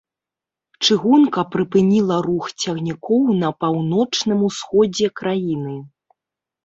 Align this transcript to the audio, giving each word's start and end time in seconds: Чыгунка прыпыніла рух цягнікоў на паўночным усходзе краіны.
Чыгунка 0.85 1.43
прыпыніла 1.55 2.17
рух 2.27 2.45
цягнікоў 2.65 3.21
на 3.45 3.53
паўночным 3.65 4.39
усходзе 4.51 5.07
краіны. 5.23 5.77